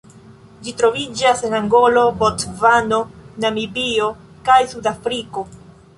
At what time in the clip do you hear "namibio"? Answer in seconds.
3.45-4.11